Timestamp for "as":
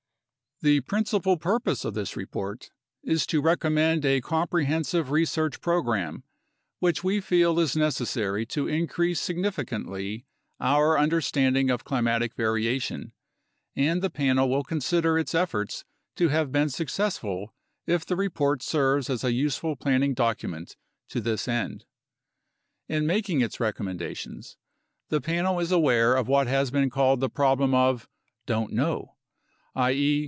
19.09-19.23